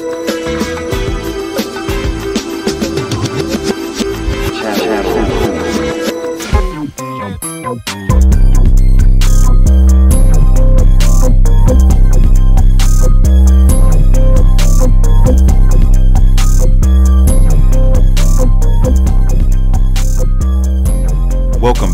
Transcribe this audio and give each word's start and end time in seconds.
Welcome 0.00 0.14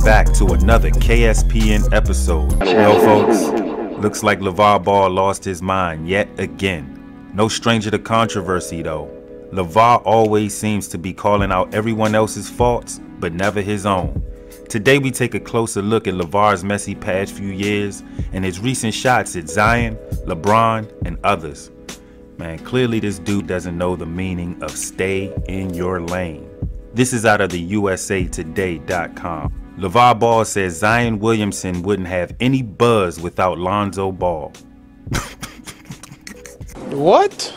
back 0.04 0.32
to 0.34 0.52
another 0.52 0.90
KSPN 0.90 1.92
episode. 1.92 2.52
Well, 2.60 3.00
folks, 3.00 4.00
looks 4.00 4.22
like 4.22 4.38
LaVar 4.38 4.84
Ball 4.84 5.10
lost 5.10 5.42
his 5.42 5.60
mind 5.60 6.08
yet 6.08 6.28
again. 6.38 6.95
No 7.36 7.48
stranger 7.48 7.90
to 7.90 7.98
controversy, 7.98 8.80
though. 8.80 9.10
LaVar 9.52 10.00
always 10.06 10.56
seems 10.56 10.88
to 10.88 10.96
be 10.96 11.12
calling 11.12 11.52
out 11.52 11.74
everyone 11.74 12.14
else's 12.14 12.48
faults, 12.48 12.98
but 13.18 13.34
never 13.34 13.60
his 13.60 13.84
own. 13.84 14.22
Today, 14.70 14.96
we 14.96 15.10
take 15.10 15.34
a 15.34 15.40
closer 15.40 15.82
look 15.82 16.08
at 16.08 16.14
LaVar's 16.14 16.64
messy 16.64 16.94
past 16.94 17.34
few 17.34 17.50
years 17.50 18.02
and 18.32 18.42
his 18.42 18.58
recent 18.58 18.94
shots 18.94 19.36
at 19.36 19.50
Zion, 19.50 19.96
LeBron, 20.24 20.90
and 21.04 21.18
others. 21.24 21.70
Man, 22.38 22.58
clearly 22.60 23.00
this 23.00 23.18
dude 23.18 23.46
doesn't 23.46 23.76
know 23.76 23.96
the 23.96 24.06
meaning 24.06 24.56
of 24.62 24.70
stay 24.70 25.30
in 25.46 25.74
your 25.74 26.00
lane. 26.00 26.48
This 26.94 27.12
is 27.12 27.26
out 27.26 27.42
of 27.42 27.50
the 27.50 27.72
USAToday.com. 27.72 29.52
LaVar 29.76 30.18
Ball 30.18 30.46
says 30.46 30.78
Zion 30.78 31.18
Williamson 31.18 31.82
wouldn't 31.82 32.08
have 32.08 32.34
any 32.40 32.62
buzz 32.62 33.20
without 33.20 33.58
Lonzo 33.58 34.10
Ball. 34.10 34.54
What? 36.96 37.54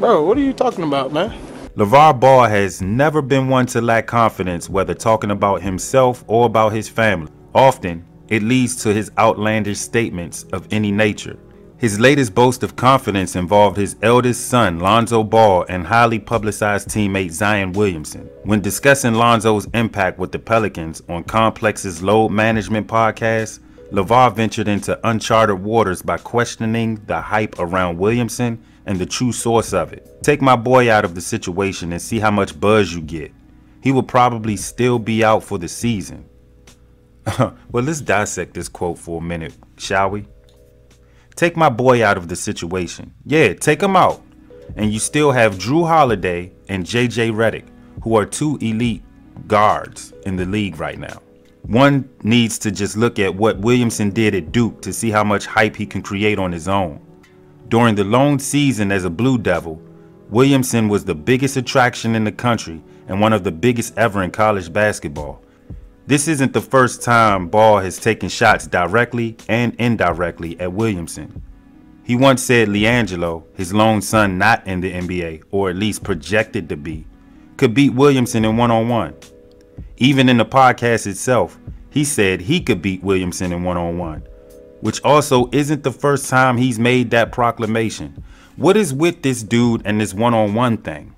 Bro, 0.00 0.24
what 0.26 0.36
are 0.36 0.40
you 0.40 0.52
talking 0.52 0.82
about, 0.82 1.12
man? 1.12 1.30
LaVar 1.76 2.18
Ball 2.18 2.46
has 2.46 2.82
never 2.82 3.22
been 3.22 3.48
one 3.48 3.66
to 3.66 3.80
lack 3.80 4.08
confidence, 4.08 4.68
whether 4.68 4.92
talking 4.92 5.30
about 5.30 5.62
himself 5.62 6.24
or 6.26 6.46
about 6.46 6.72
his 6.72 6.88
family. 6.88 7.30
Often, 7.54 8.04
it 8.26 8.42
leads 8.42 8.82
to 8.82 8.92
his 8.92 9.12
outlandish 9.18 9.78
statements 9.78 10.42
of 10.52 10.66
any 10.72 10.90
nature. 10.90 11.38
His 11.78 12.00
latest 12.00 12.34
boast 12.34 12.64
of 12.64 12.74
confidence 12.74 13.36
involved 13.36 13.76
his 13.76 13.94
eldest 14.02 14.48
son, 14.48 14.80
Lonzo 14.80 15.22
Ball, 15.22 15.64
and 15.68 15.86
highly 15.86 16.18
publicized 16.18 16.88
teammate 16.88 17.30
Zion 17.30 17.72
Williamson. 17.72 18.28
When 18.42 18.62
discussing 18.62 19.14
Lonzo's 19.14 19.68
impact 19.74 20.18
with 20.18 20.32
the 20.32 20.40
Pelicans 20.40 21.02
on 21.08 21.22
Complex's 21.22 22.02
Load 22.02 22.30
Management 22.30 22.88
podcast, 22.88 23.60
LaVar 23.92 24.34
ventured 24.34 24.68
into 24.68 24.98
uncharted 25.06 25.62
waters 25.62 26.02
by 26.02 26.16
questioning 26.16 26.96
the 27.06 27.20
hype 27.20 27.58
around 27.58 27.98
Williamson 27.98 28.62
and 28.86 28.98
the 28.98 29.06
true 29.06 29.32
source 29.32 29.72
of 29.72 29.92
it. 29.92 30.22
Take 30.22 30.42
my 30.42 30.56
boy 30.56 30.90
out 30.90 31.04
of 31.04 31.14
the 31.14 31.20
situation 31.20 31.92
and 31.92 32.00
see 32.00 32.18
how 32.18 32.30
much 32.30 32.58
buzz 32.58 32.94
you 32.94 33.00
get. 33.00 33.32
He 33.82 33.92
will 33.92 34.02
probably 34.02 34.56
still 34.56 34.98
be 34.98 35.22
out 35.22 35.44
for 35.44 35.58
the 35.58 35.68
season. 35.68 36.28
well, 37.38 37.54
let's 37.72 38.00
dissect 38.00 38.54
this 38.54 38.68
quote 38.68 38.98
for 38.98 39.20
a 39.20 39.24
minute, 39.24 39.54
shall 39.76 40.10
we? 40.10 40.26
Take 41.36 41.56
my 41.56 41.68
boy 41.68 42.04
out 42.04 42.16
of 42.16 42.28
the 42.28 42.36
situation. 42.36 43.12
Yeah, 43.24 43.54
take 43.54 43.82
him 43.82 43.96
out. 43.96 44.22
And 44.76 44.92
you 44.92 44.98
still 44.98 45.32
have 45.32 45.56
Jrue 45.56 45.86
Holiday 45.86 46.52
and 46.68 46.86
JJ 46.86 47.32
Redick, 47.32 47.66
who 48.02 48.16
are 48.16 48.24
two 48.24 48.56
elite 48.60 49.02
guards 49.46 50.12
in 50.24 50.36
the 50.36 50.46
league 50.46 50.78
right 50.78 50.98
now. 50.98 51.20
One 51.66 52.10
needs 52.22 52.58
to 52.58 52.70
just 52.70 52.94
look 52.94 53.18
at 53.18 53.34
what 53.34 53.58
Williamson 53.58 54.10
did 54.10 54.34
at 54.34 54.52
Duke 54.52 54.82
to 54.82 54.92
see 54.92 55.10
how 55.10 55.24
much 55.24 55.46
hype 55.46 55.74
he 55.74 55.86
can 55.86 56.02
create 56.02 56.38
on 56.38 56.52
his 56.52 56.68
own. 56.68 57.00
During 57.68 57.94
the 57.94 58.04
lone 58.04 58.38
season 58.38 58.92
as 58.92 59.06
a 59.06 59.10
Blue 59.10 59.38
Devil, 59.38 59.80
Williamson 60.28 60.90
was 60.90 61.06
the 61.06 61.14
biggest 61.14 61.56
attraction 61.56 62.14
in 62.14 62.24
the 62.24 62.32
country 62.32 62.82
and 63.08 63.18
one 63.18 63.32
of 63.32 63.44
the 63.44 63.50
biggest 63.52 63.96
ever 63.96 64.22
in 64.22 64.30
college 64.30 64.70
basketball. 64.74 65.42
This 66.06 66.28
isn't 66.28 66.52
the 66.52 66.60
first 66.60 67.02
time 67.02 67.48
Ball 67.48 67.78
has 67.78 67.98
taken 67.98 68.28
shots 68.28 68.66
directly 68.66 69.38
and 69.48 69.74
indirectly 69.76 70.60
at 70.60 70.74
Williamson. 70.74 71.42
He 72.04 72.14
once 72.14 72.42
said 72.42 72.68
LiAngelo, 72.68 73.42
his 73.56 73.72
lone 73.72 74.02
son 74.02 74.36
not 74.36 74.66
in 74.66 74.82
the 74.82 74.92
NBA, 74.92 75.44
or 75.50 75.70
at 75.70 75.76
least 75.76 76.02
projected 76.02 76.68
to 76.68 76.76
be, 76.76 77.06
could 77.56 77.72
beat 77.72 77.94
Williamson 77.94 78.44
in 78.44 78.58
one 78.58 78.70
on 78.70 78.90
one. 78.90 79.14
Even 79.98 80.28
in 80.28 80.38
the 80.38 80.44
podcast 80.44 81.06
itself, 81.06 81.56
he 81.90 82.02
said 82.04 82.40
he 82.40 82.60
could 82.60 82.82
beat 82.82 83.04
Williamson 83.04 83.52
in 83.52 83.62
one 83.62 83.76
on 83.76 83.96
one, 83.96 84.26
which 84.80 85.00
also 85.04 85.48
isn't 85.52 85.84
the 85.84 85.92
first 85.92 86.28
time 86.28 86.56
he's 86.56 86.78
made 86.80 87.10
that 87.12 87.30
proclamation. 87.30 88.24
What 88.56 88.76
is 88.76 88.92
with 88.92 89.22
this 89.22 89.44
dude 89.44 89.82
and 89.84 90.00
this 90.00 90.12
one 90.12 90.34
on 90.34 90.54
one 90.54 90.78
thing? 90.78 91.14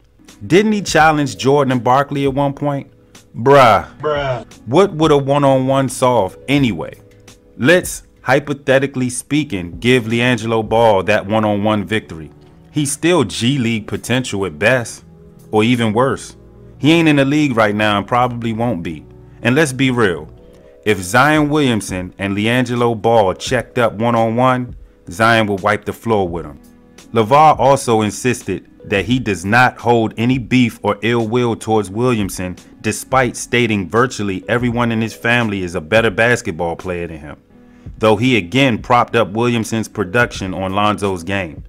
Didn't 0.46 0.72
he 0.72 0.82
challenge 0.82 1.38
Jordan 1.38 1.72
and 1.72 1.82
Barkley 1.82 2.24
at 2.24 2.34
one 2.34 2.52
point? 2.52 2.92
Bruh. 3.34 3.88
Bruh. 3.98 4.46
What 4.66 4.92
would 4.92 5.10
a 5.10 5.16
one 5.16 5.44
on 5.44 5.66
one 5.66 5.88
solve 5.88 6.36
anyway? 6.46 7.00
Let's, 7.56 8.02
hypothetically 8.20 9.08
speaking, 9.08 9.78
give 9.78 10.04
LiAngelo 10.04 10.68
Ball 10.68 11.02
that 11.04 11.24
one 11.24 11.46
on 11.46 11.64
one 11.64 11.84
victory. 11.86 12.30
He's 12.72 12.92
still 12.92 13.24
G 13.24 13.56
League 13.56 13.86
potential 13.86 14.44
at 14.44 14.58
best, 14.58 15.02
or 15.50 15.64
even 15.64 15.94
worse. 15.94 16.36
He 16.78 16.92
ain't 16.92 17.08
in 17.08 17.16
the 17.16 17.24
league 17.24 17.56
right 17.56 17.74
now 17.74 17.98
and 17.98 18.06
probably 18.06 18.52
won't 18.52 18.82
be. 18.82 19.04
And 19.42 19.54
let's 19.54 19.72
be 19.72 19.90
real 19.90 20.30
if 20.86 20.98
Zion 20.98 21.48
Williamson 21.48 22.14
and 22.16 22.36
LiAngelo 22.36 23.02
Ball 23.02 23.34
checked 23.34 23.76
up 23.76 23.94
one 23.94 24.14
on 24.14 24.36
one, 24.36 24.76
Zion 25.10 25.48
would 25.48 25.60
wipe 25.60 25.84
the 25.84 25.92
floor 25.92 26.28
with 26.28 26.46
him. 26.46 26.60
LaVar 27.12 27.58
also 27.58 28.02
insisted 28.02 28.70
that 28.84 29.04
he 29.04 29.18
does 29.18 29.44
not 29.44 29.76
hold 29.78 30.14
any 30.16 30.38
beef 30.38 30.78
or 30.84 30.96
ill 31.02 31.26
will 31.26 31.56
towards 31.56 31.90
Williamson, 31.90 32.54
despite 32.82 33.36
stating 33.36 33.90
virtually 33.90 34.44
everyone 34.48 34.92
in 34.92 35.00
his 35.00 35.12
family 35.12 35.62
is 35.62 35.74
a 35.74 35.80
better 35.80 36.10
basketball 36.10 36.76
player 36.76 37.08
than 37.08 37.18
him, 37.18 37.36
though 37.98 38.16
he 38.16 38.36
again 38.36 38.78
propped 38.78 39.16
up 39.16 39.32
Williamson's 39.32 39.88
production 39.88 40.54
on 40.54 40.72
Lonzo's 40.72 41.24
game. 41.24 41.64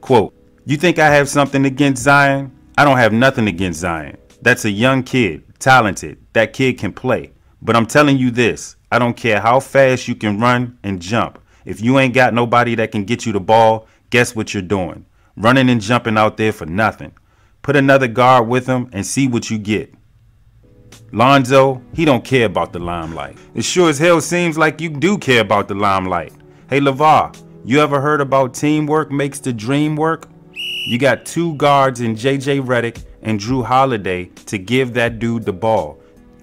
Quote, 0.00 0.34
You 0.64 0.76
think 0.76 0.98
I 0.98 1.14
have 1.14 1.28
something 1.28 1.64
against 1.66 2.02
Zion? 2.02 2.50
I 2.76 2.84
don't 2.84 2.98
have 2.98 3.12
nothing 3.12 3.46
against 3.46 3.78
Zion. 3.78 4.16
That's 4.42 4.64
a 4.64 4.70
young 4.70 5.02
kid, 5.02 5.42
talented. 5.58 6.18
That 6.32 6.52
kid 6.52 6.78
can 6.78 6.92
play. 6.92 7.32
But 7.60 7.76
I'm 7.76 7.86
telling 7.86 8.16
you 8.16 8.30
this 8.30 8.76
I 8.90 8.98
don't 8.98 9.16
care 9.16 9.40
how 9.40 9.60
fast 9.60 10.08
you 10.08 10.14
can 10.14 10.40
run 10.40 10.78
and 10.82 11.00
jump. 11.00 11.38
If 11.64 11.82
you 11.82 11.98
ain't 11.98 12.14
got 12.14 12.32
nobody 12.32 12.74
that 12.76 12.90
can 12.90 13.04
get 13.04 13.26
you 13.26 13.32
the 13.32 13.40
ball, 13.40 13.86
guess 14.08 14.34
what 14.34 14.54
you're 14.54 14.62
doing? 14.62 15.04
Running 15.36 15.68
and 15.68 15.80
jumping 15.80 16.16
out 16.16 16.36
there 16.36 16.52
for 16.52 16.66
nothing. 16.66 17.12
Put 17.62 17.76
another 17.76 18.08
guard 18.08 18.48
with 18.48 18.66
him 18.66 18.88
and 18.92 19.04
see 19.04 19.28
what 19.28 19.50
you 19.50 19.58
get. 19.58 19.94
Lonzo, 21.12 21.82
he 21.92 22.04
don't 22.04 22.24
care 22.24 22.46
about 22.46 22.72
the 22.72 22.78
limelight. 22.78 23.36
It 23.54 23.64
sure 23.64 23.90
as 23.90 23.98
hell 23.98 24.20
seems 24.20 24.56
like 24.56 24.80
you 24.80 24.88
do 24.88 25.18
care 25.18 25.42
about 25.42 25.68
the 25.68 25.74
limelight. 25.74 26.32
Hey 26.70 26.80
LaVar, 26.80 27.36
you 27.64 27.80
ever 27.80 28.00
heard 28.00 28.20
about 28.20 28.54
teamwork 28.54 29.10
makes 29.10 29.38
the 29.38 29.52
dream 29.52 29.96
work? 29.96 30.28
You 30.54 30.98
got 30.98 31.26
two 31.26 31.54
guards 31.56 32.00
in 32.00 32.14
JJ 32.16 32.64
Redick 32.64 33.04
and 33.22 33.40
Jrue 33.40 33.64
Holiday 33.64 34.26
to 34.46 34.58
give 34.58 34.94
that 34.94 35.18
dude 35.18 35.44
the 35.44 35.52
ball. 35.52 35.98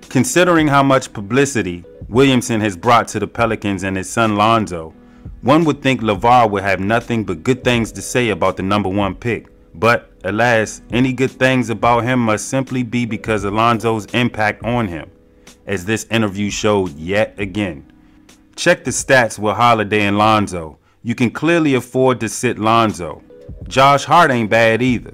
Considering 0.10 0.68
how 0.68 0.84
much 0.84 1.12
publicity 1.12 1.84
Williamson 2.08 2.62
has 2.62 2.78
brought 2.78 3.08
to 3.10 3.20
the 3.20 3.28
Pelicans 3.28 3.84
and 3.84 3.98
his 3.98 4.10
son 4.10 4.36
Lonzo, 4.36 4.94
one 5.42 5.66
would 5.66 5.82
think 5.82 6.02
LaVar 6.02 6.50
would 6.50 6.64
have 6.64 6.80
nothing 6.80 7.24
but 7.24 7.44
good 7.44 7.64
things 7.64 7.92
to 7.92 8.02
say 8.02 8.30
about 8.30 8.58
the 8.58 8.64
number 8.64 8.90
one 8.90 9.16
pick. 9.16 9.48
But 9.76 10.12
alas, 10.24 10.82
any 10.92 11.14
good 11.14 11.32
things 11.32 11.70
about 11.70 12.04
him 12.04 12.20
must 12.20 12.50
simply 12.50 12.84
be 12.84 13.06
because 13.06 13.44
of 13.44 13.54
Lonzo's 13.54 14.06
impact 14.08 14.64
on 14.64 14.88
him, 14.88 15.12
as 15.68 15.86
this 15.86 16.06
interview 16.10 16.50
showed 16.50 16.96
yet 16.96 17.40
again. 17.40 17.92
Check 18.56 18.84
the 18.84 18.92
stats 18.92 19.38
with 19.38 19.56
Holiday 19.56 20.06
and 20.08 20.18
Lonzo. 20.18 20.80
You 21.04 21.14
can 21.14 21.30
clearly 21.30 21.76
afford 21.76 22.20
to 22.22 22.30
sit 22.30 22.58
Lonzo. 22.58 23.22
Josh 23.68 24.06
Hart 24.06 24.32
ain't 24.32 24.50
bad 24.50 24.82
either. 24.82 25.14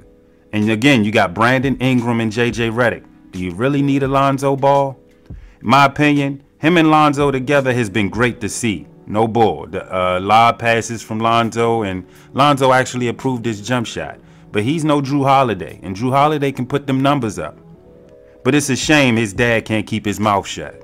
And 0.54 0.70
again, 0.70 1.04
you 1.04 1.12
got 1.12 1.34
Brandon 1.34 1.76
Ingram 1.78 2.22
and 2.22 2.32
JJ 2.32 2.72
Redick. 2.72 3.04
Do 3.32 3.40
you 3.40 3.52
really 3.56 3.82
need 3.82 4.04
a 4.04 4.08
Lonzo 4.08 4.56
ball? 4.56 5.00
In 5.30 5.36
my 5.68 5.86
opinion, 5.86 6.44
him 6.60 6.78
and 6.78 6.92
Lonzo 6.92 7.32
together 7.32 7.74
has 7.74 7.90
been 7.90 8.08
great 8.08 8.40
to 8.42 8.48
see. 8.48 8.86
No 9.08 9.28
bull. 9.28 9.66
The 9.66 9.84
uh, 9.94 10.20
lob 10.22 10.60
passes 10.60 11.02
from 11.02 11.20
Lonzo, 11.20 11.82
and 11.82 12.06
Lonzo 12.34 12.72
actually 12.72 13.08
approved 13.08 13.46
his 13.46 13.62
jump 13.62 13.88
shot. 13.88 14.20
But 14.52 14.62
he's 14.62 14.86
no 14.86 15.02
Jrue 15.02 15.26
Holiday, 15.26 15.80
and 15.82 15.96
Jrue 15.96 16.12
Holiday 16.12 16.52
can 16.52 16.68
put 16.68 16.86
them 16.86 17.02
numbers 17.02 17.40
up. 17.40 17.58
But 18.44 18.54
it's 18.54 18.70
a 18.70 18.76
shame 18.76 19.16
his 19.16 19.34
dad 19.34 19.66
can't 19.66 19.88
keep 19.88 20.06
his 20.06 20.20
mouth 20.20 20.46
shut. 20.46 20.80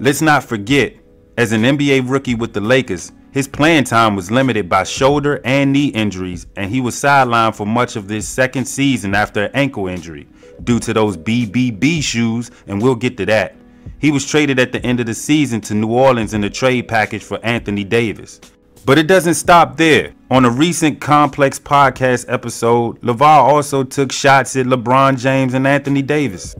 Let's 0.00 0.20
not 0.20 0.42
forget, 0.42 0.94
as 1.38 1.52
an 1.52 1.62
NBA 1.62 2.10
rookie 2.10 2.34
with 2.34 2.52
the 2.52 2.60
Lakers, 2.60 3.12
his 3.36 3.46
playing 3.46 3.84
time 3.84 4.16
was 4.16 4.30
limited 4.30 4.66
by 4.66 4.82
shoulder 4.82 5.42
and 5.44 5.70
knee 5.70 5.88
injuries, 5.88 6.46
and 6.56 6.70
he 6.70 6.80
was 6.80 6.94
sidelined 6.94 7.54
for 7.54 7.66
much 7.66 7.94
of 7.94 8.08
this 8.08 8.26
second 8.26 8.64
season 8.64 9.14
after 9.14 9.44
an 9.44 9.50
ankle 9.52 9.88
injury 9.88 10.26
due 10.64 10.78
to 10.78 10.94
those 10.94 11.18
BBB 11.18 12.02
shoes, 12.02 12.50
and 12.66 12.80
we'll 12.80 12.94
get 12.94 13.18
to 13.18 13.26
that. 13.26 13.54
He 13.98 14.10
was 14.10 14.24
traded 14.24 14.58
at 14.58 14.72
the 14.72 14.82
end 14.86 15.00
of 15.00 15.06
the 15.06 15.12
season 15.12 15.60
to 15.60 15.74
New 15.74 15.92
Orleans 15.92 16.32
in 16.32 16.44
a 16.44 16.48
trade 16.48 16.88
package 16.88 17.22
for 17.22 17.38
Anthony 17.44 17.84
Davis. 17.84 18.40
But 18.86 18.96
it 18.96 19.06
doesn't 19.06 19.34
stop 19.34 19.76
there. 19.76 20.14
On 20.30 20.46
a 20.46 20.50
recent 20.50 21.02
Complex 21.02 21.58
podcast 21.58 22.32
episode, 22.32 22.98
LaVar 23.02 23.20
also 23.20 23.84
took 23.84 24.12
shots 24.12 24.56
at 24.56 24.64
LeBron 24.64 25.18
James 25.18 25.52
and 25.52 25.66
Anthony 25.66 26.00
Davis. 26.00 26.56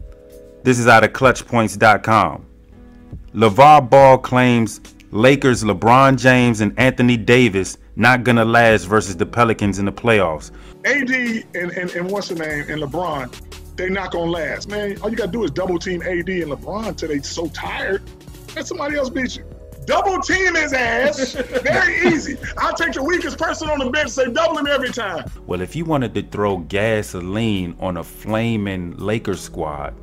This 0.62 0.78
is 0.78 0.88
out 0.88 1.04
of 1.04 1.14
ClutchPoints.com. 1.14 2.44
LaVar 3.32 3.88
Ball 3.88 4.18
claims 4.18 4.82
Lakers 5.16 5.64
LeBron 5.64 6.18
James 6.18 6.60
and 6.60 6.78
Anthony 6.78 7.16
Davis 7.16 7.78
not 7.96 8.22
gonna 8.22 8.44
last 8.44 8.84
versus 8.84 9.16
the 9.16 9.24
Pelicans 9.24 9.78
in 9.78 9.86
the 9.86 9.92
playoffs. 9.92 10.50
AD 10.84 11.10
and, 11.54 11.72
and, 11.72 11.90
and 11.92 12.10
what's 12.10 12.28
the 12.28 12.34
name 12.34 12.66
and 12.68 12.82
LeBron, 12.82 13.76
they 13.76 13.88
not 13.88 14.12
gonna 14.12 14.30
last. 14.30 14.68
Man, 14.68 15.00
all 15.00 15.08
you 15.08 15.16
gotta 15.16 15.32
do 15.32 15.44
is 15.44 15.50
double 15.50 15.78
team 15.78 16.02
AD 16.02 16.28
and 16.28 16.52
LeBron 16.52 16.98
till 16.98 17.08
they 17.08 17.20
so 17.20 17.48
tired. 17.48 18.02
that 18.54 18.66
somebody 18.66 18.96
else 18.96 19.08
beat 19.08 19.38
you. 19.38 19.44
Double 19.86 20.20
team 20.20 20.54
his 20.54 20.74
ass. 20.74 21.32
Very 21.62 22.08
easy. 22.08 22.36
I'll 22.58 22.74
take 22.74 22.92
the 22.92 23.02
weakest 23.02 23.38
person 23.38 23.70
on 23.70 23.78
the 23.78 23.88
bench, 23.88 24.04
and 24.04 24.12
say 24.12 24.30
double 24.30 24.58
him 24.58 24.66
every 24.66 24.90
time. 24.90 25.30
Well, 25.46 25.62
if 25.62 25.74
you 25.74 25.86
wanted 25.86 26.12
to 26.14 26.22
throw 26.24 26.58
gasoline 26.58 27.74
on 27.80 27.96
a 27.96 28.04
flaming 28.04 28.98
Lakers 28.98 29.40
squad, 29.40 29.94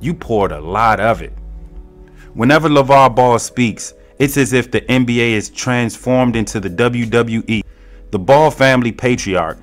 you 0.00 0.14
poured 0.14 0.50
a 0.50 0.60
lot 0.60 0.98
of 0.98 1.22
it. 1.22 1.32
Whenever 2.34 2.68
LaVar 2.68 3.14
Ball 3.14 3.38
speaks, 3.38 3.94
it's 4.18 4.36
as 4.36 4.52
if 4.52 4.70
the 4.70 4.80
NBA 4.82 5.32
is 5.32 5.50
transformed 5.50 6.36
into 6.36 6.60
the 6.60 6.70
WWE. 6.70 7.62
The 8.10 8.18
Ball 8.18 8.50
family 8.50 8.92
patriarch 8.92 9.58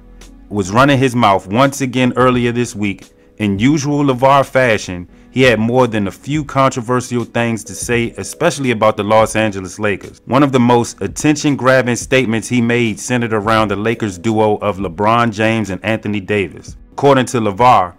was 0.49 0.71
running 0.71 0.97
his 0.97 1.15
mouth 1.15 1.47
once 1.47 1.81
again 1.81 2.13
earlier 2.15 2.51
this 2.51 2.75
week. 2.75 3.11
In 3.37 3.57
usual 3.57 4.03
LaVar 4.03 4.45
fashion, 4.45 5.07
he 5.31 5.43
had 5.43 5.59
more 5.59 5.87
than 5.87 6.07
a 6.07 6.11
few 6.11 6.43
controversial 6.43 7.23
things 7.23 7.63
to 7.65 7.75
say, 7.75 8.11
especially 8.17 8.71
about 8.71 8.97
the 8.97 9.03
Los 9.03 9.35
Angeles 9.35 9.79
Lakers. 9.79 10.19
One 10.25 10.43
of 10.43 10.51
the 10.51 10.59
most 10.59 11.01
attention 11.01 11.55
grabbing 11.55 11.95
statements 11.95 12.49
he 12.49 12.61
made 12.61 12.99
centered 12.99 13.31
around 13.31 13.69
the 13.69 13.75
Lakers 13.75 14.17
duo 14.17 14.57
of 14.57 14.77
LeBron 14.77 15.31
James 15.31 15.69
and 15.69 15.83
Anthony 15.85 16.19
Davis. 16.19 16.75
According 16.91 17.27
to 17.27 17.39
LaVar, 17.39 17.93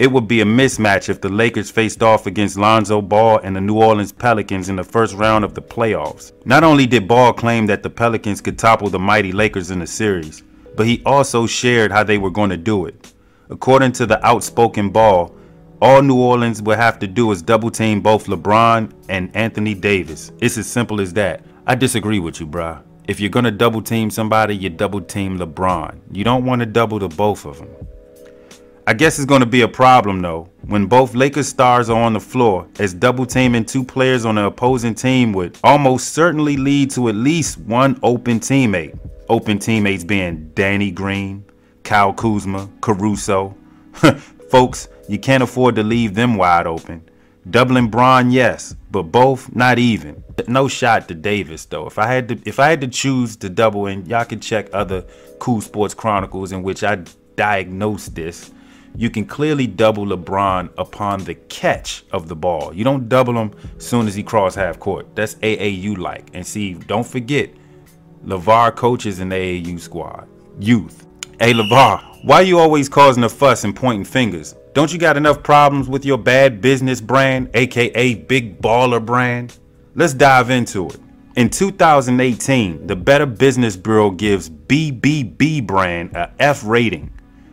it 0.00 0.10
would 0.10 0.26
be 0.26 0.40
a 0.40 0.44
mismatch 0.44 1.08
if 1.08 1.20
the 1.20 1.28
Lakers 1.28 1.70
faced 1.70 2.02
off 2.02 2.26
against 2.26 2.58
Lonzo 2.58 3.00
Ball 3.00 3.38
and 3.38 3.54
the 3.54 3.60
New 3.60 3.76
Orleans 3.76 4.10
Pelicans 4.10 4.68
in 4.68 4.76
the 4.76 4.82
first 4.82 5.14
round 5.14 5.44
of 5.44 5.54
the 5.54 5.62
playoffs. 5.62 6.32
Not 6.44 6.64
only 6.64 6.86
did 6.86 7.06
Ball 7.06 7.32
claim 7.32 7.66
that 7.66 7.82
the 7.82 7.90
Pelicans 7.90 8.40
could 8.40 8.58
topple 8.58 8.90
the 8.90 8.98
mighty 8.98 9.30
Lakers 9.30 9.70
in 9.70 9.78
the 9.78 9.86
series, 9.86 10.42
but 10.76 10.86
he 10.86 11.00
also 11.06 11.46
shared 11.46 11.92
how 11.92 12.02
they 12.02 12.18
were 12.18 12.30
going 12.30 12.50
to 12.50 12.56
do 12.56 12.86
it. 12.86 13.12
According 13.50 13.92
to 13.92 14.06
the 14.06 14.24
outspoken 14.26 14.90
Ball, 14.90 15.34
all 15.80 16.02
New 16.02 16.16
Orleans 16.18 16.62
would 16.62 16.78
have 16.78 16.98
to 17.00 17.06
do 17.06 17.30
is 17.30 17.42
double 17.42 17.70
team 17.70 18.00
both 18.00 18.26
LeBron 18.26 18.92
and 19.08 19.34
Anthony 19.36 19.74
Davis. 19.74 20.32
It's 20.40 20.58
as 20.58 20.66
simple 20.66 21.00
as 21.00 21.12
that. 21.12 21.44
I 21.66 21.74
disagree 21.76 22.18
with 22.18 22.40
you, 22.40 22.46
bruh. 22.46 22.82
If 23.06 23.20
you're 23.20 23.30
going 23.30 23.44
to 23.44 23.50
double 23.50 23.82
team 23.82 24.10
somebody, 24.10 24.56
you 24.56 24.70
double 24.70 25.02
team 25.02 25.38
LeBron. 25.38 26.00
You 26.10 26.24
don't 26.24 26.46
want 26.46 26.60
to 26.60 26.66
double 26.66 26.98
the 26.98 27.08
both 27.08 27.44
of 27.44 27.58
them. 27.58 27.68
I 28.86 28.92
guess 28.92 29.18
it's 29.18 29.24
going 29.24 29.40
to 29.40 29.46
be 29.46 29.62
a 29.62 29.68
problem 29.68 30.20
though 30.20 30.50
when 30.66 30.84
both 30.84 31.14
Lakers 31.14 31.48
stars 31.48 31.88
are 31.88 32.02
on 32.02 32.12
the 32.12 32.20
floor, 32.20 32.68
as 32.78 32.92
double 32.92 33.24
teaming 33.24 33.64
two 33.64 33.82
players 33.82 34.26
on 34.26 34.34
the 34.34 34.44
opposing 34.44 34.94
team 34.94 35.32
would 35.32 35.56
almost 35.64 36.12
certainly 36.12 36.58
lead 36.58 36.90
to 36.90 37.08
at 37.08 37.14
least 37.14 37.58
one 37.60 37.98
open 38.02 38.40
teammate. 38.40 38.98
Open 39.30 39.58
teammates 39.58 40.04
being 40.04 40.50
Danny 40.50 40.90
Green, 40.90 41.46
Kyle 41.82 42.12
Kuzma, 42.12 42.68
Caruso. 42.82 43.56
Folks, 44.50 44.88
you 45.08 45.18
can't 45.18 45.42
afford 45.42 45.76
to 45.76 45.82
leave 45.82 46.14
them 46.14 46.36
wide 46.36 46.66
open. 46.66 47.08
Doubling 47.48 47.88
Bron, 47.88 48.30
yes, 48.30 48.76
but 48.90 49.04
both 49.04 49.54
not 49.54 49.78
even. 49.78 50.22
No 50.46 50.68
shot 50.68 51.08
to 51.08 51.14
Davis 51.14 51.64
though. 51.64 51.86
If 51.86 51.98
I 51.98 52.06
had 52.06 52.28
to, 52.28 52.38
if 52.44 52.60
I 52.60 52.68
had 52.68 52.82
to 52.82 52.88
choose 52.88 53.36
to 53.36 53.48
double, 53.48 53.86
and 53.86 54.06
y'all 54.06 54.26
can 54.26 54.40
check 54.40 54.68
other 54.74 55.06
cool 55.38 55.62
sports 55.62 55.94
chronicles 55.94 56.52
in 56.52 56.62
which 56.62 56.84
I 56.84 57.02
diagnosed 57.36 58.14
this 58.14 58.50
you 58.96 59.10
can 59.10 59.24
clearly 59.24 59.66
double 59.66 60.06
LeBron 60.06 60.70
upon 60.78 61.24
the 61.24 61.34
catch 61.34 62.04
of 62.12 62.28
the 62.28 62.36
ball. 62.36 62.72
You 62.72 62.84
don't 62.84 63.08
double 63.08 63.34
him 63.34 63.52
as 63.76 63.86
soon 63.86 64.06
as 64.06 64.14
he 64.14 64.22
cross 64.22 64.54
half 64.54 64.78
court. 64.78 65.14
That's 65.16 65.34
AAU 65.36 65.98
like. 65.98 66.30
And 66.32 66.46
see, 66.46 66.74
don't 66.74 67.06
forget, 67.06 67.50
LaVar 68.24 68.76
coaches 68.76 69.18
an 69.18 69.30
AAU 69.30 69.80
squad. 69.80 70.28
Youth. 70.60 71.06
Hey 71.40 71.52
LaVar, 71.52 72.24
why 72.24 72.42
you 72.42 72.60
always 72.60 72.88
causing 72.88 73.24
a 73.24 73.28
fuss 73.28 73.64
and 73.64 73.74
pointing 73.74 74.04
fingers? 74.04 74.54
Don't 74.72 74.92
you 74.92 74.98
got 74.98 75.16
enough 75.16 75.42
problems 75.42 75.88
with 75.88 76.04
your 76.04 76.18
bad 76.18 76.60
business 76.60 77.00
brand, 77.00 77.50
aka 77.54 78.14
Big 78.14 78.60
Baller 78.60 79.04
brand? 79.04 79.58
Let's 79.96 80.14
dive 80.14 80.50
into 80.50 80.88
it. 80.88 81.00
In 81.36 81.50
2018, 81.50 82.86
the 82.86 82.94
Better 82.94 83.26
Business 83.26 83.76
Bureau 83.76 84.12
gives 84.12 84.48
BBB 84.48 85.66
brand 85.66 86.14
a 86.14 86.32
F 86.38 86.64
rating 86.64 87.10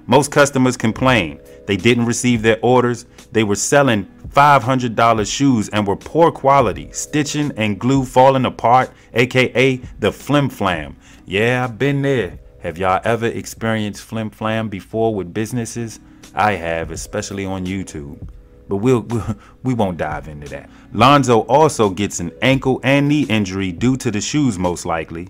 most 0.07 0.31
customers 0.31 0.77
complained 0.77 1.39
they 1.67 1.77
didn't 1.77 2.05
receive 2.05 2.41
their 2.41 2.59
orders. 2.61 3.05
They 3.31 3.43
were 3.43 3.55
selling 3.55 4.05
$500 4.29 5.31
shoes 5.33 5.69
and 5.69 5.85
were 5.85 5.95
poor 5.95 6.31
quality, 6.31 6.91
stitching 6.91 7.51
and 7.55 7.79
glue 7.79 8.03
falling 8.05 8.45
apart, 8.45 8.91
aka 9.13 9.77
the 9.99 10.11
flim 10.11 10.49
flam. 10.49 10.97
Yeah, 11.25 11.63
I've 11.63 11.77
been 11.77 12.01
there. 12.01 12.39
Have 12.59 12.77
y'all 12.77 13.01
ever 13.03 13.27
experienced 13.27 14.01
flim 14.03 14.29
flam 14.29 14.69
before 14.69 15.15
with 15.15 15.33
businesses? 15.33 15.99
I 16.35 16.53
have, 16.53 16.91
especially 16.91 17.45
on 17.45 17.65
YouTube. 17.65 18.27
But 18.67 18.77
we'll, 18.77 19.01
we'll 19.09 19.37
we 19.63 19.73
won't 19.73 19.97
dive 19.97 20.27
into 20.27 20.47
that. 20.49 20.69
Lonzo 20.93 21.41
also 21.41 21.89
gets 21.89 22.19
an 22.19 22.31
ankle 22.41 22.79
and 22.83 23.07
knee 23.07 23.23
injury 23.23 23.71
due 23.71 23.97
to 23.97 24.11
the 24.11 24.21
shoes 24.21 24.57
most 24.57 24.85
likely. 24.85 25.29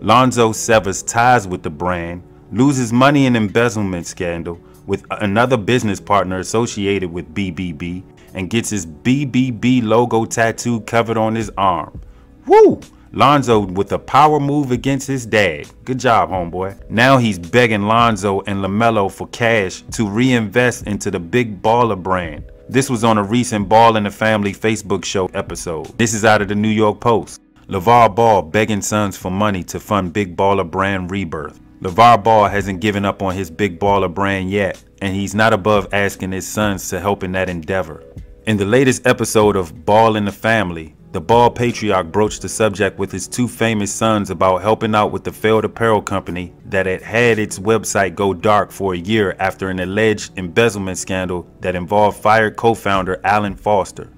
Lonzo 0.00 0.52
severs 0.52 1.02
ties 1.02 1.46
with 1.46 1.62
the 1.62 1.70
brand 1.70 2.22
loses 2.52 2.92
money 2.92 3.26
in 3.26 3.34
embezzlement 3.34 4.06
scandal 4.06 4.60
with 4.86 5.04
another 5.10 5.56
business 5.56 6.00
partner 6.00 6.38
associated 6.38 7.10
with 7.10 7.34
BBB 7.34 8.02
and 8.34 8.50
gets 8.50 8.70
his 8.70 8.86
BBB 8.86 9.82
logo 9.82 10.24
tattoo 10.24 10.80
covered 10.82 11.16
on 11.16 11.34
his 11.34 11.50
arm. 11.56 12.00
Woo! 12.46 12.80
Lonzo 13.14 13.60
with 13.60 13.92
a 13.92 13.98
power 13.98 14.40
move 14.40 14.70
against 14.70 15.06
his 15.06 15.26
dad. 15.26 15.68
Good 15.84 15.98
job, 15.98 16.30
homeboy. 16.30 16.88
Now 16.88 17.18
he's 17.18 17.38
begging 17.38 17.82
Lonzo 17.82 18.40
and 18.42 18.64
LaMelo 18.64 19.12
for 19.12 19.28
cash 19.28 19.82
to 19.92 20.08
reinvest 20.08 20.86
into 20.86 21.10
the 21.10 21.20
Big 21.20 21.60
Baller 21.60 22.02
brand. 22.02 22.44
This 22.70 22.88
was 22.88 23.04
on 23.04 23.18
a 23.18 23.22
recent 23.22 23.68
Ball 23.68 23.96
in 23.96 24.04
the 24.04 24.10
Family 24.10 24.54
Facebook 24.54 25.04
show 25.04 25.26
episode. 25.34 25.86
This 25.98 26.14
is 26.14 26.24
out 26.24 26.40
of 26.40 26.48
the 26.48 26.54
New 26.54 26.70
York 26.70 27.00
Post. 27.00 27.42
LaVar 27.68 28.14
Ball 28.14 28.40
begging 28.42 28.80
sons 28.80 29.16
for 29.16 29.30
money 29.30 29.62
to 29.64 29.78
fund 29.78 30.14
Big 30.14 30.34
Baller 30.34 30.68
brand 30.68 31.10
rebirth. 31.10 31.60
LaVar 31.82 32.22
Ball 32.22 32.46
hasn't 32.46 32.80
given 32.80 33.04
up 33.04 33.22
on 33.22 33.34
his 33.34 33.50
big 33.50 33.80
baller 33.80 34.12
brand 34.12 34.52
yet, 34.52 34.80
and 35.00 35.16
he's 35.16 35.34
not 35.34 35.52
above 35.52 35.92
asking 35.92 36.30
his 36.30 36.46
sons 36.46 36.88
to 36.88 37.00
help 37.00 37.24
in 37.24 37.32
that 37.32 37.48
endeavor. 37.48 38.04
In 38.46 38.56
the 38.56 38.64
latest 38.64 39.04
episode 39.04 39.56
of 39.56 39.84
Ball 39.84 40.14
in 40.14 40.24
the 40.24 40.30
Family, 40.30 40.94
the 41.10 41.20
Ball 41.20 41.50
patriarch 41.50 42.12
broached 42.12 42.42
the 42.42 42.48
subject 42.48 43.00
with 43.00 43.10
his 43.10 43.26
two 43.26 43.48
famous 43.48 43.92
sons 43.92 44.30
about 44.30 44.62
helping 44.62 44.94
out 44.94 45.10
with 45.10 45.24
the 45.24 45.32
failed 45.32 45.64
apparel 45.64 46.00
company 46.00 46.54
that 46.66 46.86
had 46.86 47.02
had 47.02 47.40
its 47.40 47.58
website 47.58 48.14
go 48.14 48.32
dark 48.32 48.70
for 48.70 48.94
a 48.94 48.98
year 48.98 49.34
after 49.40 49.68
an 49.68 49.80
alleged 49.80 50.38
embezzlement 50.38 50.98
scandal 50.98 51.50
that 51.62 51.74
involved 51.74 52.22
fired 52.22 52.54
co 52.54 52.74
founder 52.74 53.20
Alan 53.24 53.56
Foster. 53.56 54.08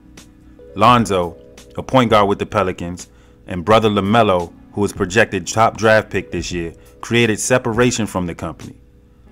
Lonzo, 0.77 1.35
a 1.79 1.83
point 1.83 2.11
guard 2.11 2.29
with 2.29 2.39
the 2.39 2.47
Pelicans, 2.47 3.09
and 3.47 3.65
brother 3.65 3.89
LaMelo, 3.89 4.53
who 4.75 4.81
was 4.81 4.93
projected 4.93 5.47
top 5.47 5.77
draft 5.77 6.11
pick 6.11 6.31
this 6.31 6.53
year, 6.53 6.75
created 7.01 7.39
separation 7.39 8.07
from 8.07 8.27
the 8.27 8.35
company. 8.35 8.77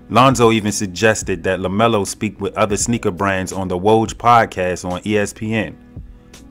Lonzo 0.09 0.51
even 0.51 0.71
suggested 0.71 1.43
that 1.43 1.59
LaMelo 1.59 2.05
speak 2.05 2.39
with 2.39 2.55
other 2.55 2.77
sneaker 2.77 3.11
brands 3.11 3.51
on 3.51 3.67
the 3.67 3.77
Woj 3.77 4.13
podcast 4.13 4.89
on 4.89 5.01
ESPN. 5.01 5.75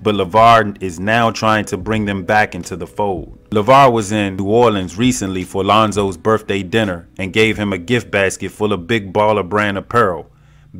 But 0.02 0.16
LaVar 0.16 0.82
is 0.82 0.98
now 0.98 1.30
trying 1.30 1.64
to 1.66 1.76
bring 1.76 2.06
them 2.06 2.24
back 2.24 2.54
into 2.54 2.76
the 2.76 2.86
fold. 2.86 3.38
LaVar 3.50 3.92
was 3.92 4.10
in 4.10 4.36
New 4.36 4.46
Orleans 4.46 4.98
recently 4.98 5.44
for 5.44 5.62
Lonzo's 5.62 6.16
birthday 6.16 6.62
dinner 6.62 7.08
and 7.18 7.32
gave 7.32 7.56
him 7.56 7.72
a 7.72 7.78
gift 7.78 8.10
basket 8.10 8.50
full 8.50 8.72
of 8.72 8.86
Big 8.86 9.12
Baller 9.12 9.48
brand 9.48 9.78
apparel. 9.78 10.28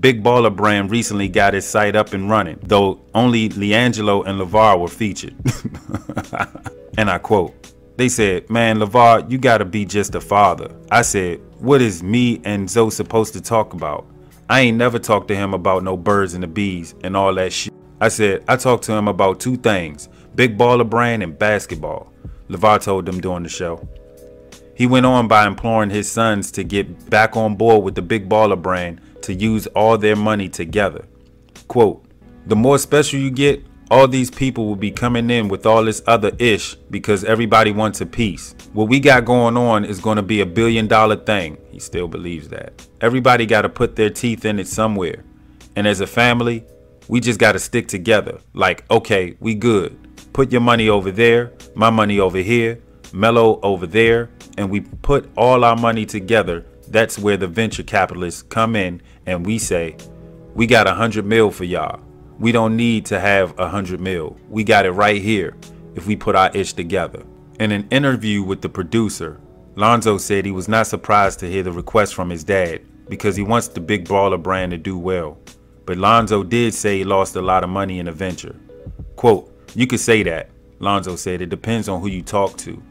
Big 0.00 0.24
Baller 0.24 0.54
brand 0.54 0.90
recently 0.90 1.28
got 1.28 1.54
its 1.54 1.66
site 1.66 1.94
up 1.94 2.14
and 2.14 2.28
running, 2.28 2.58
though 2.62 3.00
only 3.14 3.48
LiAngelo 3.50 4.26
and 4.26 4.40
LaVar 4.40 4.80
were 4.80 4.88
featured. 4.88 5.34
and 6.98 7.10
I 7.10 7.18
quote, 7.18 7.61
they 8.02 8.08
said, 8.08 8.50
Man, 8.50 8.80
LaVar, 8.80 9.30
you 9.30 9.38
gotta 9.38 9.64
be 9.64 9.84
just 9.84 10.16
a 10.16 10.20
father. 10.20 10.74
I 10.90 11.02
said, 11.02 11.40
What 11.60 11.80
is 11.80 12.02
me 12.02 12.40
and 12.42 12.68
Zoe 12.68 12.90
supposed 12.90 13.32
to 13.34 13.40
talk 13.40 13.74
about? 13.74 14.08
I 14.50 14.62
ain't 14.62 14.76
never 14.76 14.98
talked 14.98 15.28
to 15.28 15.36
him 15.36 15.54
about 15.54 15.84
no 15.84 15.96
birds 15.96 16.34
and 16.34 16.42
the 16.42 16.48
bees 16.48 16.96
and 17.04 17.16
all 17.16 17.32
that 17.36 17.52
shit. 17.52 17.72
I 18.00 18.08
said, 18.08 18.42
I 18.48 18.56
talked 18.56 18.82
to 18.84 18.92
him 18.92 19.06
about 19.06 19.38
two 19.38 19.56
things 19.56 20.08
big 20.34 20.58
baller 20.58 20.88
brand 20.88 21.22
and 21.22 21.38
basketball. 21.38 22.12
LaVar 22.48 22.82
told 22.82 23.06
them 23.06 23.20
during 23.20 23.44
the 23.44 23.48
show. 23.48 23.88
He 24.74 24.88
went 24.88 25.06
on 25.06 25.28
by 25.28 25.46
imploring 25.46 25.90
his 25.90 26.10
sons 26.10 26.50
to 26.52 26.64
get 26.64 27.08
back 27.08 27.36
on 27.36 27.54
board 27.54 27.84
with 27.84 27.94
the 27.94 28.02
big 28.02 28.28
baller 28.28 28.60
brand 28.60 29.00
to 29.22 29.32
use 29.32 29.68
all 29.68 29.96
their 29.96 30.16
money 30.16 30.48
together. 30.48 31.04
Quote, 31.68 32.04
the 32.46 32.56
more 32.56 32.78
special 32.78 33.20
you 33.20 33.30
get, 33.30 33.64
all 33.92 34.08
these 34.08 34.30
people 34.30 34.64
will 34.66 34.74
be 34.74 34.90
coming 34.90 35.28
in 35.28 35.48
with 35.48 35.66
all 35.66 35.84
this 35.84 36.00
other 36.06 36.32
ish 36.38 36.76
because 36.90 37.24
everybody 37.24 37.70
wants 37.70 38.00
a 38.00 38.06
piece. 38.06 38.54
What 38.72 38.88
we 38.88 38.98
got 38.98 39.26
going 39.26 39.54
on 39.58 39.84
is 39.84 40.00
going 40.00 40.16
to 40.16 40.22
be 40.22 40.40
a 40.40 40.46
billion 40.46 40.86
dollar 40.86 41.16
thing. 41.16 41.58
He 41.70 41.78
still 41.78 42.08
believes 42.08 42.48
that. 42.48 42.86
Everybody 43.02 43.44
got 43.44 43.62
to 43.62 43.68
put 43.68 43.94
their 43.94 44.08
teeth 44.08 44.46
in 44.46 44.58
it 44.58 44.66
somewhere. 44.66 45.24
And 45.76 45.86
as 45.86 46.00
a 46.00 46.06
family, 46.06 46.64
we 47.06 47.20
just 47.20 47.38
got 47.38 47.52
to 47.52 47.58
stick 47.58 47.86
together. 47.86 48.40
Like, 48.54 48.90
okay, 48.90 49.36
we 49.40 49.54
good. 49.54 49.98
Put 50.32 50.52
your 50.52 50.62
money 50.62 50.88
over 50.88 51.10
there, 51.10 51.52
my 51.74 51.90
money 51.90 52.18
over 52.18 52.38
here, 52.38 52.80
Melo 53.12 53.60
over 53.62 53.86
there, 53.86 54.30
and 54.56 54.70
we 54.70 54.80
put 54.80 55.28
all 55.36 55.64
our 55.64 55.76
money 55.76 56.06
together. 56.06 56.64
That's 56.88 57.18
where 57.18 57.36
the 57.36 57.46
venture 57.46 57.82
capitalists 57.82 58.40
come 58.40 58.74
in 58.74 59.02
and 59.26 59.44
we 59.44 59.58
say, 59.58 59.98
we 60.54 60.66
got 60.66 60.86
a 60.86 60.94
hundred 60.94 61.26
mil 61.26 61.50
for 61.50 61.64
y'all. 61.64 62.00
We 62.42 62.50
don't 62.50 62.76
need 62.76 63.06
to 63.06 63.20
have 63.20 63.56
a 63.56 63.68
hundred 63.68 64.00
mil. 64.00 64.36
We 64.48 64.64
got 64.64 64.84
it 64.84 64.90
right 64.90 65.22
here 65.22 65.56
if 65.94 66.08
we 66.08 66.16
put 66.16 66.34
our 66.34 66.50
ish 66.56 66.72
together. 66.72 67.22
In 67.60 67.70
an 67.70 67.86
interview 67.90 68.42
with 68.42 68.62
the 68.62 68.68
producer, 68.68 69.40
Lonzo 69.76 70.18
said 70.18 70.44
he 70.44 70.50
was 70.50 70.66
not 70.66 70.88
surprised 70.88 71.38
to 71.38 71.48
hear 71.48 71.62
the 71.62 71.70
request 71.70 72.16
from 72.16 72.30
his 72.30 72.42
dad 72.42 72.80
because 73.08 73.36
he 73.36 73.44
wants 73.44 73.68
the 73.68 73.78
big 73.78 74.08
baller 74.08 74.42
brand 74.42 74.72
to 74.72 74.76
do 74.76 74.98
well. 74.98 75.38
But 75.86 75.98
Lonzo 75.98 76.42
did 76.42 76.74
say 76.74 76.98
he 76.98 77.04
lost 77.04 77.36
a 77.36 77.40
lot 77.40 77.62
of 77.62 77.70
money 77.70 78.00
in 78.00 78.06
the 78.06 78.12
venture. 78.12 78.56
Quote, 79.14 79.48
you 79.76 79.86
could 79.86 80.00
say 80.00 80.24
that, 80.24 80.50
Lonzo 80.80 81.14
said. 81.14 81.42
It 81.42 81.48
depends 81.48 81.88
on 81.88 82.00
who 82.00 82.08
you 82.08 82.22
talk 82.22 82.56
to. 82.58 82.82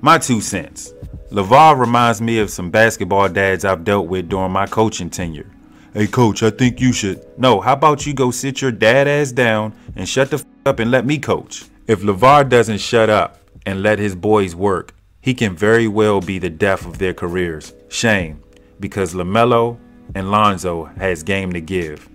My 0.00 0.16
two 0.16 0.40
cents. 0.40 0.94
LaVar 1.30 1.78
reminds 1.78 2.22
me 2.22 2.38
of 2.38 2.48
some 2.48 2.70
basketball 2.70 3.28
dads 3.28 3.66
I've 3.66 3.84
dealt 3.84 4.06
with 4.06 4.30
during 4.30 4.52
my 4.52 4.66
coaching 4.66 5.10
tenure. 5.10 5.52
Hey, 5.96 6.06
coach, 6.06 6.42
I 6.42 6.50
think 6.50 6.78
you 6.78 6.92
should. 6.92 7.26
No, 7.38 7.58
how 7.62 7.72
about 7.72 8.04
you 8.04 8.12
go 8.12 8.30
sit 8.30 8.60
your 8.60 8.70
dad 8.70 9.08
ass 9.08 9.32
down 9.32 9.72
and 9.96 10.06
shut 10.06 10.28
the 10.28 10.36
f 10.36 10.44
up 10.66 10.78
and 10.78 10.90
let 10.90 11.06
me 11.06 11.16
coach? 11.16 11.64
If 11.86 12.02
LaVar 12.02 12.50
doesn't 12.50 12.82
shut 12.82 13.08
up 13.08 13.40
and 13.64 13.82
let 13.82 13.98
his 13.98 14.14
boys 14.14 14.54
work, 14.54 14.92
he 15.22 15.32
can 15.32 15.56
very 15.56 15.88
well 15.88 16.20
be 16.20 16.38
the 16.38 16.50
death 16.50 16.84
of 16.84 16.98
their 16.98 17.14
careers. 17.14 17.72
Shame, 17.88 18.42
because 18.78 19.14
LaMelo 19.14 19.78
and 20.14 20.30
Lonzo 20.30 20.84
has 20.98 21.22
game 21.22 21.54
to 21.54 21.62
give. 21.62 22.06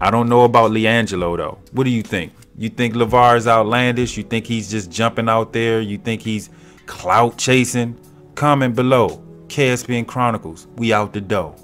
I 0.00 0.10
don't 0.10 0.28
know 0.28 0.42
about 0.42 0.72
LiAngelo 0.72 1.36
though. 1.36 1.58
What 1.70 1.84
do 1.84 1.90
you 1.90 2.02
think? 2.02 2.32
You 2.56 2.68
think 2.68 2.96
LaVar 2.96 3.36
is 3.36 3.46
outlandish? 3.46 4.16
You 4.16 4.24
think 4.24 4.48
he's 4.48 4.68
just 4.68 4.90
jumping 4.90 5.28
out 5.28 5.52
there? 5.52 5.80
You 5.80 5.98
think 5.98 6.22
he's 6.22 6.50
clout 6.86 7.38
chasing? 7.38 7.96
Comment 8.34 8.74
below. 8.74 9.22
KSPN 9.46 10.08
Chronicles. 10.08 10.66
We 10.74 10.92
out 10.92 11.12
the 11.12 11.20
dough. 11.20 11.54